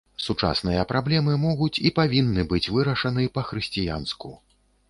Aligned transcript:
Сучасныя 0.27 0.85
праблемы 0.91 1.35
могуць 1.43 1.81
і 1.89 1.93
павінны 1.99 2.47
быць 2.55 2.65
вырашаны 2.77 3.29
па-хрысціянску. 3.37 4.35